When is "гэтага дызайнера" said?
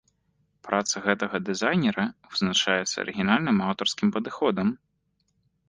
1.05-2.05